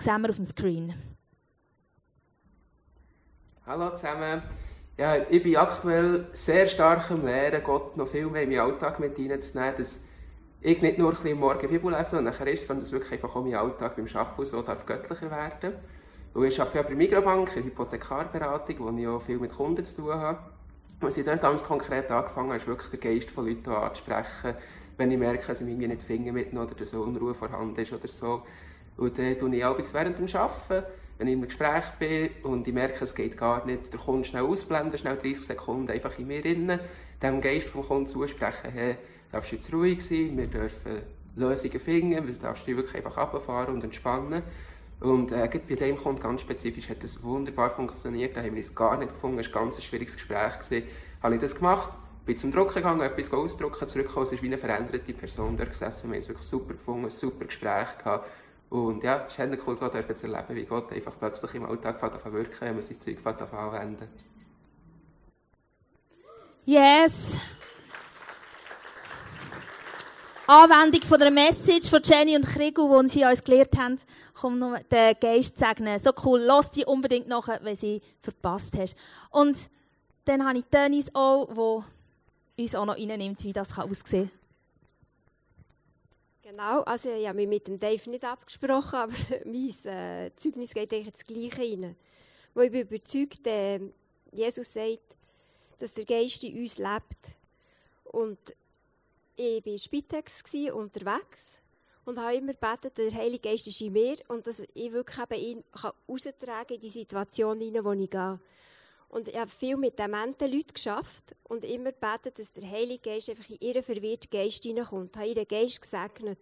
[0.00, 0.94] sehen wir auf dem Screen.
[3.66, 4.42] Hallo zusammen.
[4.96, 8.98] Ja, ich bin aktuell sehr stark am Lehren, Gott noch viel mehr in meinen Alltag
[8.98, 10.00] mit reinzunehmen, dass
[10.62, 13.36] ich nicht nur ein bisschen morgen Bibel lesen und nachher ist, sondern dass wirklich einfach
[13.36, 15.74] auch mein Alltag beim Arbeiten so darf göttlicher werden.
[16.36, 19.82] Und ich arbeite ja bei Migrobank, in der Hypothekarberatung, wo ich auch viel mit Kunden
[19.86, 20.38] zu tun habe.
[21.00, 24.54] Was ich dort ganz konkret angefangen habe, ist wirklich den Geist von Leuten anzusprechen,
[24.98, 27.90] wenn ich merke, dass ich mich nicht finden mit oder dass so Unruhe vorhanden ist
[27.90, 28.42] oder so.
[28.98, 30.84] Und dann tue ich abends während dem Arbeiten
[31.16, 34.42] wenn ich im Gespräch bin und ich merke, es geht gar nicht, der Kunde schnell
[34.42, 36.78] ausblenden, schnell 30 Sekunden einfach in mir innen,
[37.22, 38.96] dem Geist vom Kunden zusprechen, hey,
[39.32, 41.00] darfst du jetzt ruhig sein, wir dürfen
[41.34, 44.42] Lösungen finden, wir darfst dich wirklich einfach runterfahren und entspannen.
[45.00, 48.74] Und äh, bei dem Kunden ganz spezifisch hat das wunderbar funktioniert, da haben wir es
[48.74, 50.58] gar nicht gefunden, es war ein ganz schwieriges Gespräch.
[50.58, 50.88] Gewesen.
[51.22, 51.90] Habe ich das gemacht,
[52.24, 56.10] bin zum Drucken gegangen, etwas ausdrucken, zurückgekommen, es ist wie eine veränderte Person dort gesessen,
[56.10, 58.28] wir haben es wirklich super gefunden, ein super Gespräch gehabt.
[58.68, 62.32] Und ja, es ist cool, so zu erleben, wie Gott einfach plötzlich im Alltag anfängt
[62.32, 64.08] wirken, wenn man sein Zeug anwenden
[66.64, 67.56] Yes!
[70.48, 73.96] Anwendung von der Message von Jenny und Krigu, die sie uns gelehrt haben,
[74.32, 75.98] kommt noch den Geist segnen.
[75.98, 78.96] So cool, lass die unbedingt nachher, wenn sie verpasst hast.
[79.30, 79.58] Und
[80.24, 81.84] dann habe ich Dennis auch,
[82.56, 84.30] die uns auch noch reinnimmt, wie das aussehen kann.
[86.44, 90.92] Genau, also ich habe mich mit dem Dave nicht abgesprochen, aber mein äh, Zeugnis geht
[90.92, 91.96] eigentlich das Gleiche rein.
[92.54, 93.80] Wo ich bin überzeugt, äh,
[94.30, 95.16] Jesus sagt,
[95.78, 97.36] dass der Geist in uns lebt.
[98.04, 98.38] Und
[99.36, 101.62] ich war Spitex unterwegs
[102.04, 105.40] und habe immer gebetet, der Heilige Geist ist in mir und dass ich wirklich eben
[105.40, 105.64] ihn
[106.08, 108.40] raustragen in die Situation hinein, wo ich gehe.
[109.08, 113.30] Und ich habe viel mit dementen Leuten geschafft und immer gebetet, dass der Heilige Geist
[113.30, 115.10] einfach in ihren verwirrten Geist hineinkommt.
[115.10, 116.38] Ich habe ihren Geist gesegnet.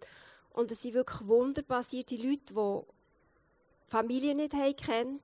[0.51, 2.81] Und es sind wirklich Wunder passiert, die Leute, die
[3.87, 5.23] Familie nicht haben kennt,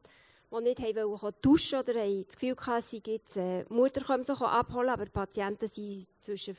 [0.51, 4.25] die nicht haben wollen duschen oder haben das Gefühl hatten, sie gibt äh, Mutter kommen
[4.25, 6.57] sie abholen, aber die Patienten sind zwischen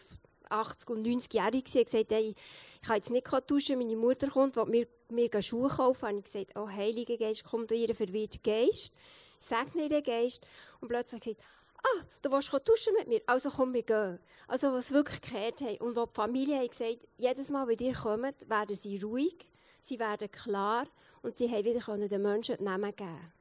[0.52, 2.36] 80 und 90 Jahre und haben gesagt, hey,
[2.82, 6.10] ich kann jetzt nicht duschen, meine Mutter kommt, will mir, mir Schuhe kaufen.
[6.10, 8.94] Und ich gesagt, oh, Heilige Geist, kommt in ihren verwirrten Geist
[9.42, 10.46] segne ihren Geist
[10.80, 11.42] und plötzlich gesagt,
[11.84, 14.20] ah, du willst duschen mit mir, also komm, wir gehen.
[14.48, 17.94] Also was wirklich gehört haben und wo die Familie hat gesagt, jedes Mal, wenn ihr
[17.94, 19.38] kommt, werden sie ruhig,
[19.80, 20.86] sie werden klar
[21.22, 23.34] und sie haben wieder den Menschen den Namen geben.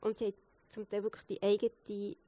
[0.00, 0.34] Und sie haben
[0.68, 1.72] zum Teil wirklich die eigenen,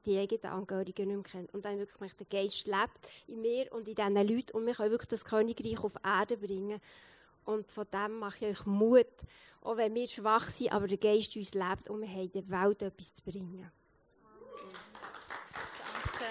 [0.05, 1.49] die, eigenen Angehörigen nicht mehr kennen.
[1.53, 4.91] Und dann wirklich, der Geist lebt in mir und in diesen Leuten und wir können
[4.91, 6.81] wirklich das Königreich auf Erde bringen.
[7.45, 9.07] Und von dem mache ich euch Mut,
[9.61, 12.81] auch wenn wir schwach sind, aber der Geist uns lebt und wir haben der Welt
[12.81, 13.71] etwas zu bringen.
[15.93, 16.25] Danke.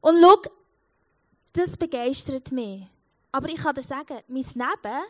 [0.00, 0.42] Und schau,
[1.52, 2.86] das begeistert mich.
[3.32, 5.02] Aber ich kann dir sagen, mein Leben,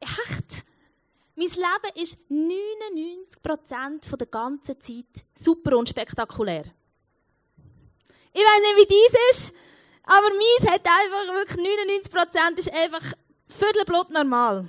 [0.00, 0.49] echt,
[1.40, 6.64] Mein Leben ist 99% der ganzen Zeit super unspektakulär.
[8.34, 9.54] Ich weiß nicht, wie dies ist,
[10.02, 13.14] aber meins hat einfach wirklich 99% ist einfach
[13.46, 14.68] viertelblut normal.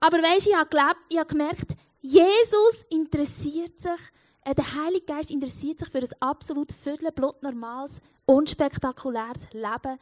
[0.00, 4.00] Aber weisst, ich habe, gelebt, ich habe gemerkt, Jesus interessiert sich,
[4.44, 9.98] äh, der Heilige Geist interessiert sich für ein absolut viertelblut normales, unspektakuläres Leben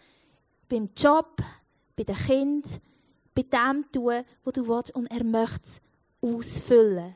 [0.69, 1.41] beim Job,
[1.95, 2.81] bei den Kindern,
[3.43, 4.95] bei dem tun, was du willst.
[4.95, 5.81] Und er möchte es
[6.21, 7.15] ausfüllen.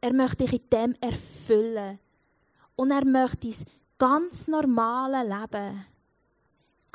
[0.00, 1.98] Er möchte dich in dem erfüllen.
[2.76, 3.56] Und er möchte dein
[3.98, 5.84] ganz normale Leben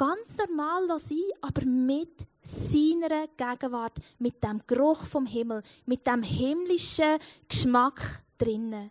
[0.01, 7.19] ganz normal sein, aber mit seiner Gegenwart, mit dem Geruch vom Himmel, mit dem himmlischen
[7.47, 8.89] Geschmack drinnen.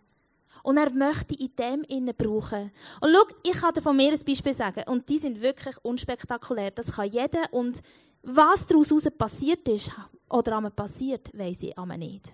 [0.63, 2.71] Und er möchte in dem innen brauchen.
[3.01, 4.83] Und schau, ich kann dir von mir ein Beispiel sagen.
[4.87, 6.71] Und die sind wirklich unspektakulär.
[6.71, 7.51] Das kann jeder.
[7.51, 7.81] Und
[8.23, 9.91] was daraus passiert ist,
[10.29, 12.31] oder einmal passiert, weiß ich einmal nicht.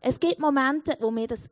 [0.00, 1.48] Es gibt Momente, wo mir das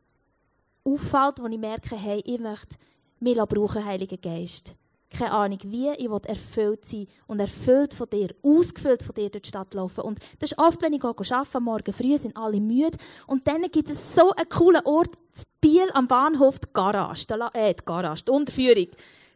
[0.85, 2.77] auffällt, wo ich merke, hey, ich möchte
[3.19, 4.77] mich brauchen, Heiliger Geist
[5.15, 9.43] keine Ahnung wie, ich will erfüllt sein und erfüllt von dir, ausgefüllt von dir durch
[9.43, 10.03] die Stadt laufen.
[10.03, 13.91] Und das ist oft, wenn ich arbeite, morgen früh sind alle müde und dann gibt
[13.91, 18.25] es so einen coolen Ort, das Biel am Bahnhof, die Garage, die, äh, die Garage,
[18.25, 18.89] die Unterführung.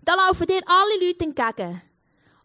[0.03, 1.81] Da laufen dir alle Leute entgegen.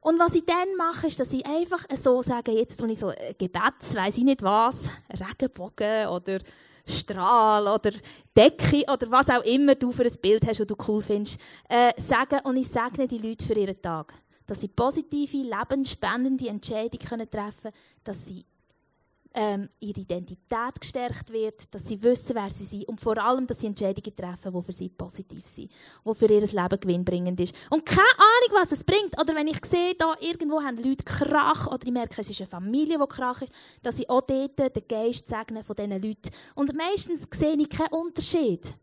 [0.04, 3.14] Und was ich dann mache, ist, dass ich einfach so sage, jetzt tue ich so
[3.38, 6.40] Gebet, weiss ich nicht was, Regenbogen oder
[6.86, 7.92] Strahl oder
[8.36, 11.40] Decke oder was auch immer du für ein Bild hast, das du cool findest,
[11.70, 12.40] äh, sagen.
[12.44, 14.14] Und ich segne die Leute für ihren Tag.
[14.46, 18.44] Dass sie positive, lebensspendende Entscheidungen treffen können, dass sie
[19.34, 23.60] ähm, ihre Identität gestärkt wird, dass sie wissen, wer sie sind und vor allem, dass
[23.60, 25.72] sie Entscheidungen treffen, die für sie positiv sind,
[26.06, 27.56] die für ihr Leben gewinnbringend ist.
[27.70, 29.20] Und keine Ahnung, was es bringt.
[29.20, 32.50] Oder wenn ich sehe, da irgendwo haben Leute Krach oder ich merke, es ist eine
[32.50, 36.30] Familie, die Krach ist, dass ich auch dort den Geist segne von diesen Leuten.
[36.56, 38.74] Und meistens sehe ich keinen Unterschied.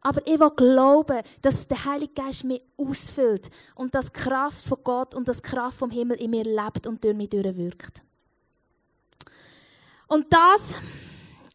[0.00, 4.78] Aber ich will glauben, dass der Heilige Geist mich ausfüllt und dass die Kraft von
[4.84, 8.02] Gott und das Kraft vom Himmel in mir lebt und durch mich durchwirkt.
[10.14, 10.76] Und das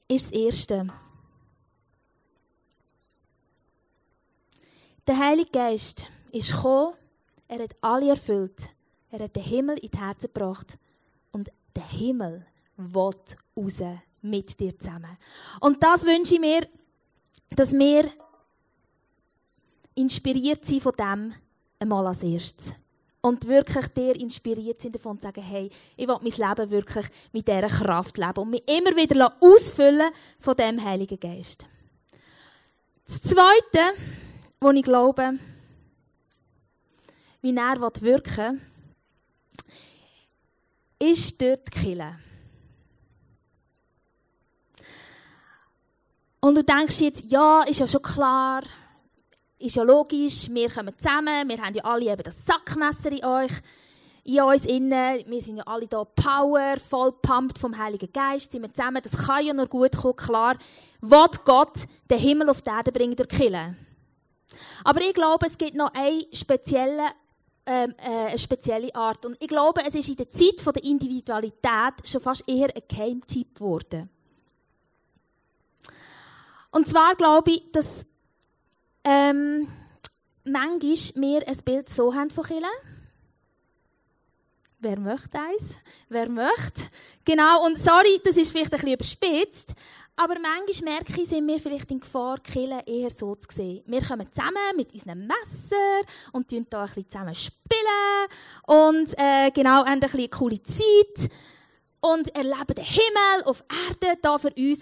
[0.09, 0.87] ist das Erste.
[5.07, 6.93] Der Heilige Geist ist gekommen,
[7.47, 8.69] er hat alle erfüllt,
[9.11, 10.77] er hat den Himmel in die Herzen gebracht
[11.31, 12.45] und der Himmel
[12.75, 13.13] will
[13.55, 13.81] raus
[14.21, 15.15] mit dir zusammen.
[15.61, 16.67] Und das wünsche ich mir,
[17.51, 18.11] dass wir
[19.95, 21.33] inspiriert sind von dem
[21.79, 22.73] einmal als erstes
[23.21, 27.47] und wirklich dir inspiriert sind davon zu sagen, hey, ich will mein Leben wirklich mit
[27.47, 31.65] dieser Kraft leben und mich immer wieder ausfüllen von dem Heiligen Geist.
[33.05, 33.97] Das Zweite,
[34.61, 35.33] wo ich glaube,
[37.41, 38.61] wie er wirken
[40.99, 42.19] will, ist dort die Kille.
[46.41, 48.61] Und du denkst jetzt, ja, ist ja schon klar,
[49.59, 53.51] ist ja logisch, wir kommen zusammen, wir haben ja alle eben das Sackmesser in euch,
[54.23, 58.61] in uns innen, wir sind ja alle da Power, voll pumped vom Heiligen Geist, sind
[58.61, 60.57] wir zusammen, das kann ja nur gut kommen, klar,
[61.01, 63.77] wird Gott den Himmel auf die Erde bringen durch Killen.
[64.83, 67.03] Aber ich glaube, es gibt noch eine spezielle,
[67.65, 69.25] ähm, äh, eine spezielle Art.
[69.25, 73.55] Und ich glaube, es ist in der Zeit der Individualität schon fast eher ein Geheimtipp
[73.55, 74.09] geworden.
[76.71, 78.05] Und zwar glaube ich, dass
[79.03, 79.67] ähm,
[80.43, 82.65] manchmal wir ein Bild so haben von Kirche.
[84.81, 85.75] Wer möchte eins?
[86.07, 86.87] Wer möchte?
[87.25, 89.73] Genau, und sorry, das ist vielleicht ein bisschen überspitzt,
[90.15, 93.83] aber manchmal merke ich, sind wir vielleicht in Gefahr, Kille eher so zu sehen.
[93.87, 98.27] Wir kommen zusammen mit unserem Messer und tun da ein bisschen zusammen spielen
[98.67, 101.29] und äh, genau, haben ein bisschen coole Zeit
[101.99, 104.79] und erleben den Himmel auf Erde da für uns.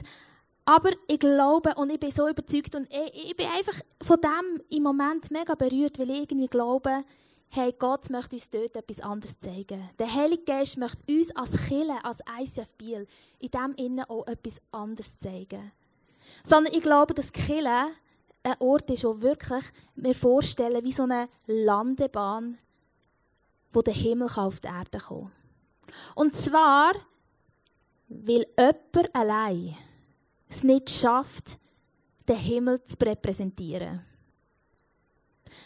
[0.69, 4.61] Aber ich glaube und ich bin so überzeugt und ich, ich bin einfach von dem
[4.69, 7.05] im Moment mega berührt, weil ich irgendwie glaube,
[7.51, 9.89] hey, Gott möchte uns dort etwas anderes zeigen.
[9.97, 13.07] Der Heilige Geist möchte uns als Kille, als ICF Biel,
[13.39, 15.71] in dem Innen auch etwas anderes zeigen.
[16.43, 17.87] Sondern ich glaube, dass Kille
[18.43, 19.63] ein Ort ist, wo wirklich
[19.95, 22.57] mir vorstellen, wie so eine Landebahn,
[23.71, 25.31] wo der Himmel auf die Erde kommt.
[26.13, 26.91] Und zwar,
[28.09, 29.77] weil jemand allein
[30.49, 31.57] es nicht schafft,
[32.27, 34.01] den Himmel zu repräsentieren.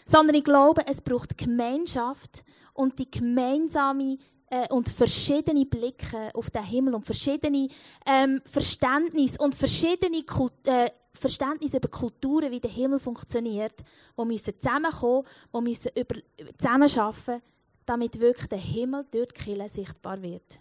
[0.06, 4.18] Sondern ich glaube, es braucht Gemeinschaft und die gemeinsame
[4.48, 7.68] äh, und verschiedene Blicke auf den Himmel und verschiedene
[8.06, 13.84] ähm, Verständnis und verschiedene Kult äh, Verständnis über Kulturen, wie der Himmel funktioniert,
[14.16, 16.16] wo müssen zusammenkommen, wo müssen über,
[16.58, 17.42] zusammenarbeiten,
[17.86, 20.60] damit wirklich der Himmel Kirche sichtbar wird.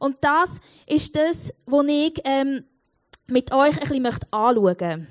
[0.00, 2.64] Und das ist das, was ich ähm,
[3.26, 5.06] mit euch ein bisschen anschauen möchte.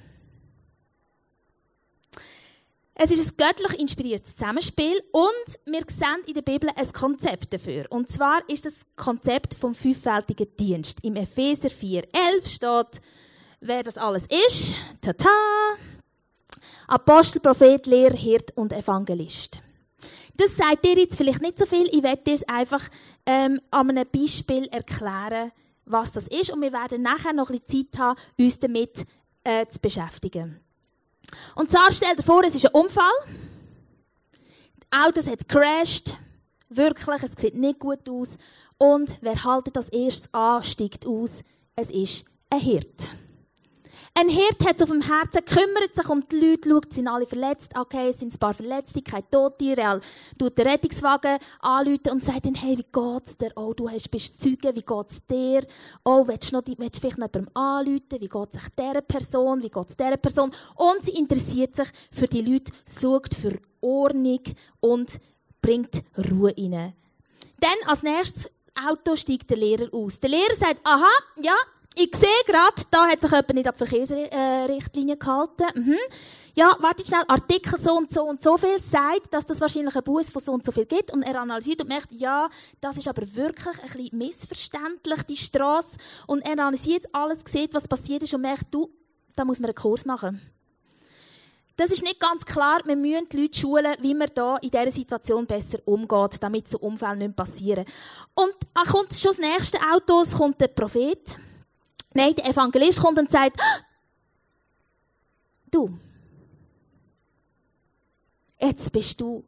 [2.96, 7.86] Es ist ein göttlich inspiriertes Zusammenspiel und wir sehen in der Bibel ein Konzept dafür.
[7.90, 11.04] Und zwar ist das Konzept vom fünffältigen Dienst.
[11.04, 13.02] Im Epheser 4,11 steht,
[13.62, 14.76] wer das alles ist.
[15.02, 15.30] Tata!
[16.88, 19.64] Apostel, Prophet, Lehrer, Hirt und Evangelist.
[20.38, 21.88] Das sagt dir jetzt vielleicht nicht so viel.
[21.92, 22.88] Ich werde dir es einfach
[23.26, 25.52] ähm, an einem Beispiel erklären,
[25.86, 26.52] was das ist.
[26.52, 29.06] Und wir werden nachher noch ein bisschen Zeit haben, uns damit
[29.44, 30.60] äh, zu beschäftigen.
[31.56, 33.12] Und zwar stell dir vor, es ist ein Unfall.
[34.90, 36.18] Das Auto hat crashed.
[36.70, 38.38] Wirklich, es sieht nicht gut aus.
[38.78, 41.44] Und wer haltet das erstes an, steigt aus?
[41.76, 43.10] Es ist ein Hirt.
[44.16, 47.26] Ein Hirt hat es auf dem Herzen, kümmert sich um die Leute, schaut, sind alle
[47.26, 50.02] verletzt, okay, es sind ein paar Verletzte, keine Tote, real,
[50.38, 53.52] tut den Rettungswagen anrufen und sagt dann, hey, wie geht's dir?
[53.56, 55.66] Oh, du hast, bist Zeuge, wie geht's dir?
[56.06, 58.20] Oh, willst du, noch, willst du vielleicht jemandem anrufen?
[58.20, 59.64] Wie geht's sich dieser Person?
[59.64, 60.52] Wie geht's dieser Person?
[60.76, 64.44] Und sie interessiert sich für die Leute, schaut für Ordnung
[64.80, 65.20] und
[65.60, 66.94] bringt Ruhe rein.
[67.60, 70.20] Dann als nächstes Auto steigt der Lehrer aus.
[70.20, 71.10] Der Lehrer sagt, aha,
[71.42, 71.56] ja,
[71.96, 75.66] ich sehe gerade, da hat sich jemand nicht an die Verkehrsrichtlinie gehalten.
[75.76, 75.98] Mhm.
[76.56, 80.04] Ja, warte schnell, Artikel so und so und so viel sagt, dass das wahrscheinlich ein
[80.04, 81.12] Bus von so und so viel gibt.
[81.12, 82.48] Und er analysiert und merkt, ja,
[82.80, 85.98] das ist aber wirklich ein bisschen missverständlich, die Straße.
[86.28, 88.88] Und er analysiert alles, sieht, was passiert ist und merkt, du,
[89.36, 90.42] da muss man einen Kurs machen.
[91.76, 92.82] Das ist nicht ganz klar.
[92.86, 96.78] Wir müssen die Leute schulen, wie man da in dieser Situation besser umgeht, damit so
[96.78, 97.86] Unfälle nicht passieren.
[98.36, 101.36] Und dann kommt schon das nächste Auto, es kommt der Prophet.
[102.14, 103.60] Nein, der Evangelist kommt und sagt,
[105.72, 105.90] du,
[108.60, 109.44] jetzt bist du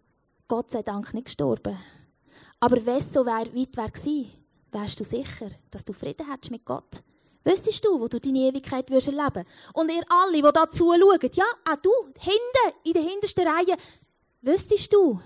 [0.47, 1.78] Gott sei Dank nicht gestorben.
[2.60, 4.32] Aber wenn es so weit wäre gewesen,
[4.71, 7.01] wärst du sicher, dass du Frieden hättest mit Gott.
[7.43, 11.45] Wüsstest du, wo du deine Ewigkeit wirst erleben Und ihr alle, die da zuschauen, ja,
[11.69, 13.78] auch du, hinten, in der hintersten Reihe,
[14.41, 15.21] wüsstest du,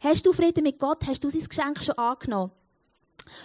[0.00, 2.50] hast du Frieden mit Gott, hast du sein Geschenk schon angenommen?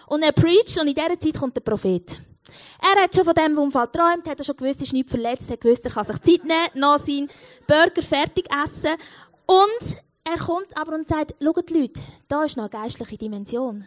[0.07, 2.19] Und er preacht und in dieser Zeit kommt der Prophet.
[2.81, 5.49] Er hat schon von diesem Unfall geträumt, hat er schon gewusst, er ist nicht verletzt,
[5.49, 7.29] hat gewusst, er kann sich Zeit nehmen, noch seinen
[7.67, 8.95] Burger fertig essen.
[9.45, 13.85] Und er kommt aber und sagt, schaut Leute, da ist noch eine geistliche Dimension.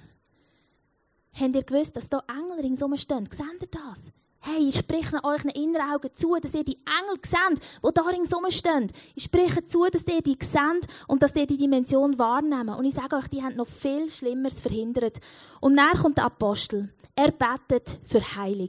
[1.38, 3.28] Habt ihr gewusst, dass da Engel ringsum stehen?
[3.30, 4.12] Seht ihr das?
[4.46, 8.44] Hey, ich spreche euch inneren Augen zu, dass ihr die Engel seht, die da ringsum
[8.50, 8.92] stehen.
[9.14, 12.74] Ich spreche zu, dass ihr die seht und dass ihr die Dimension wahrnehmen.
[12.74, 15.18] Und ich sage euch, die haben noch viel Schlimmeres verhindert.
[15.60, 16.92] Und dann kommt der Apostel.
[17.16, 18.68] Er betet für Heilung.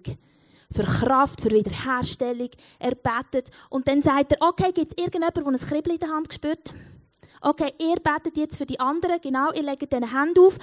[0.72, 2.52] Für Kraft, für Wiederherstellung.
[2.80, 3.50] Er betet.
[3.70, 6.74] Und dann sagt er, okay, gibt es irgendjemand, der ein Kribbel in der Hand spürt?
[7.42, 9.20] Okay, ihr betet jetzt für die anderen.
[9.20, 10.58] Genau, ihr legt diese Hand auf.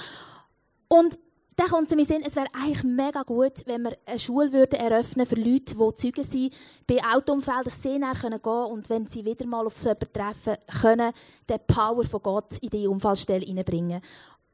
[0.88, 1.18] Und
[1.56, 4.80] dann kommt es mir Sinn, es wäre eigentlich mega gut, wenn wir eine Schule würden
[4.80, 9.06] eröffnen für Leute, die Zeugen sind, bei Autounfällen, dass sie näher gehen können und wenn
[9.06, 11.12] sie wieder mal auf so jemanden treffen, können
[11.48, 14.00] den Power von Gott in die Unfallstelle hineinbringen.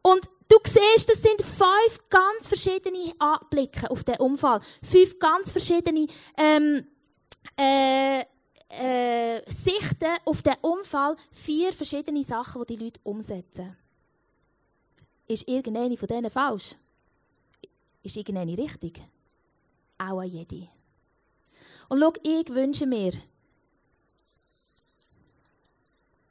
[0.03, 4.61] Und du siehst, das sind fünf ganz verschiedene Anblicke auf den Unfall.
[4.83, 6.07] Fünf ganz verschiedene
[6.37, 6.87] ähm,
[7.59, 11.17] äh, äh, Sichten auf den Unfall.
[11.31, 13.77] Vier verschiedene Sachen, die die Leute umsetzen.
[15.27, 16.77] Ist irgendeine von denen falsch?
[18.03, 19.01] Ist irgendeine richtig?
[19.99, 20.69] Auch an jede.
[21.89, 23.13] Und schau, ich wünsche mir,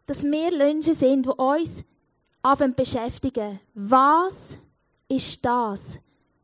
[0.06, 1.84] dass wir Menschen sind, die uns
[2.42, 3.60] anfangen beschäftigen.
[3.74, 4.58] Was
[5.08, 6.00] ist das?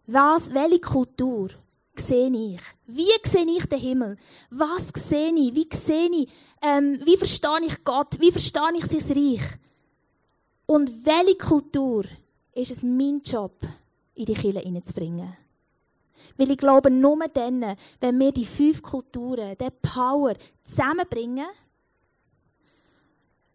[0.07, 1.49] Was, welche Kultur
[1.95, 2.62] sehe ich?
[2.88, 4.17] Wie sehe ich den Himmel?
[4.49, 5.55] Was sehe ich?
[5.55, 6.29] Wie sehe ich?
[6.62, 8.19] Ähm, wie verstehe ich Gott?
[8.19, 9.59] Wie verstehe ich sein Reich?
[10.65, 12.05] Und welche Kultur
[12.53, 13.55] ist es mein Job,
[14.15, 15.36] in die Kirche hineinzubringen?
[16.38, 21.47] Weil ich glaube, nur dann, wenn wir die fünf Kulturen, den Power zusammenbringen,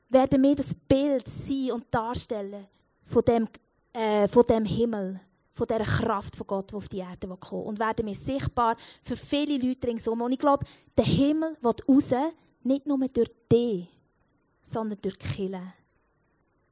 [0.08, 2.66] werden wir das Bild sein und darstellen
[3.02, 3.48] von dem,
[3.92, 7.66] äh, von dem Himmel, von der Kraft von Gott, die auf die Erde kommt.
[7.66, 10.20] Und werden wir sichtbar für viele Leute ringsum.
[10.20, 10.64] Und ich glaube,
[10.96, 12.14] der Himmel wird raus,
[12.62, 13.88] nicht nur durch dich,
[14.62, 15.77] sondern durch die Kirche.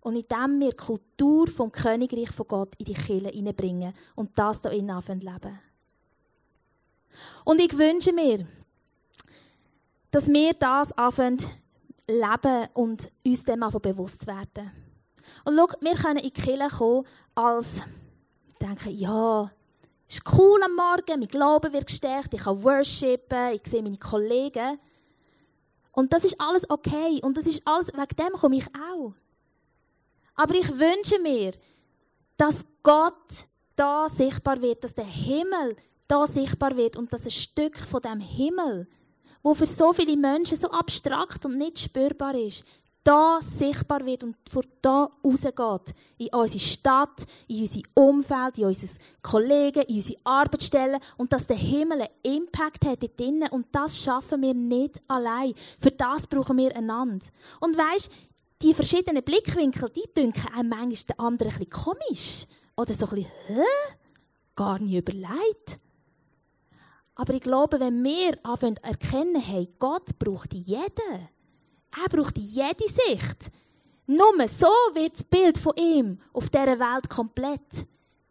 [0.06, 4.62] Und indem wir die Kultur vom Königreich von Gott in die Kirche hineinbringen und das
[4.62, 5.58] da innen leben.
[7.44, 8.46] Und ich wünsche mir,
[10.12, 11.38] dass wir das anfangen
[12.06, 14.70] leben und uns dem einfach bewusst werden.
[15.44, 17.04] Und schau, wir können in die Kirche kommen
[17.34, 17.82] als
[18.60, 19.50] denken, ja,
[20.08, 24.78] ist cool am Morgen, mein Glauben wird gestärkt, ich kann worshipen, ich sehe meine Kollegen.
[25.90, 27.18] Und das ist alles okay.
[27.22, 29.12] Und das ist alles, wegen dem komme ich auch.
[30.36, 31.52] Aber ich wünsche mir,
[32.36, 35.76] dass Gott da sichtbar wird, dass der Himmel
[36.08, 38.86] da sichtbar wird und dass ein Stück von dem Himmel,
[39.42, 42.64] wo für so viele Menschen so abstrakt und nicht spürbar ist,
[43.06, 45.94] da sichtbar wird und von da rausgeht.
[46.18, 51.00] In unsere Stadt, in unser Umfeld, in unsere Kollegen, in unsere Arbeitsstellen.
[51.16, 53.48] Und dass der Himmel einen Impact hat dort drinnen.
[53.50, 55.54] Und das schaffen wir nicht allein.
[55.78, 57.24] Für das brauchen wir einander.
[57.60, 58.10] Und weisst,
[58.62, 62.46] die verschiedenen Blickwinkel, die dünken einem manchmal den anderen ein bisschen komisch.
[62.76, 63.62] Oder so ein bisschen, hä?
[64.54, 65.78] Gar nicht überlegt.
[67.14, 71.28] Aber ich glaube, wenn wir anfangen erkennen, hey, Gott braucht jeden.
[72.02, 73.50] Er braucht jede Sicht.
[74.06, 77.86] Nur so wird das Bild von ihm auf dieser Welt komplett.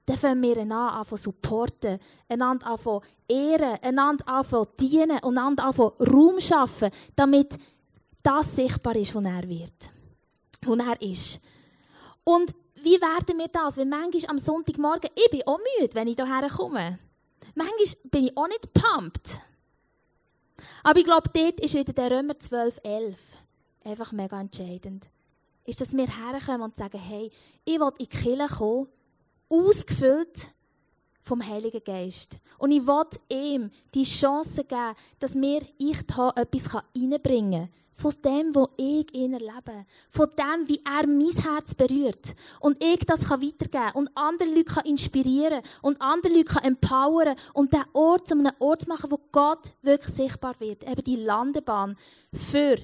[0.06, 2.00] Dann fangen wir einander an zu supporten,
[2.30, 7.58] einander an zu ehren, einander an zu dienen einander an zu Raum schaffen, damit
[8.22, 9.95] das sichtbar ist, wo er wird.
[10.66, 11.40] Wo er ist.
[12.24, 13.78] Und wie werden wir das?
[13.78, 17.00] Weil manchmal am Sonntagmorgen, ich bin auch müde, wenn ich hierher komme.
[17.56, 19.40] Manchmal bin ich auch nicht pumped.
[20.84, 23.18] Aber ich glaube, dort ist wieder der Römer 12, 11
[23.84, 25.10] einfach mega entscheidend.
[25.66, 27.32] Ist, dass wir herkommen und sagen, hey,
[27.64, 28.88] ich will in die Kirche kommen,
[29.50, 30.48] ausgefüllt
[31.22, 32.38] vom Heiligen Geist.
[32.58, 37.85] Und ich will ihm die Chance geben, dass mir ich da etwas reinbringen kann.
[37.98, 39.86] Von dem, wo ich ihn erlebe.
[40.10, 42.36] Von dem, wie er mein Herz berührt.
[42.60, 43.94] Und ich das weitergeben kann.
[43.94, 45.72] Und andere Leute inspirieren kann.
[45.82, 50.60] Und andere Leute empowern Und den Ort zu einem Ort machen, wo Gott wirklich sichtbar
[50.60, 50.84] wird.
[50.84, 51.96] Eben die Landebahn
[52.34, 52.78] für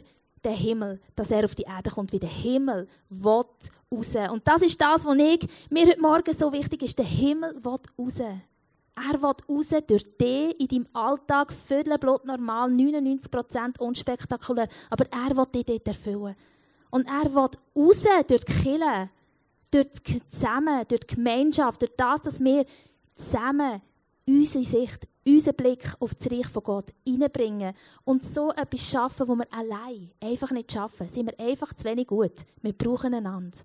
[0.45, 3.43] den Himmel, dass er auf die Erde kommt, wie der Himmel will
[3.93, 4.15] raus.
[4.31, 6.97] Und das ist das, was ich, mir heute Morgen so wichtig ist.
[6.97, 8.21] Der Himmel will raus.
[8.95, 14.67] Er will raus durch dich in deinem Alltag, Viertelblut normal, 99% unspektakulär.
[14.89, 16.35] Aber er will dich dort erfüllen.
[16.89, 19.09] Und er will raus durch die Kirche,
[19.71, 22.65] durch das Zusammen, durch die Gemeinschaft, durch das, dass wir
[23.15, 23.81] zusammen
[24.27, 27.73] unsere Sicht, unseren Blick auf das Reich von Gott hineinbringen
[28.03, 31.07] und so etwas schaffen, wo wir allein einfach nicht schaffen.
[31.07, 32.45] Sind wir einfach zu wenig gut.
[32.61, 33.57] Wir brauchen einander.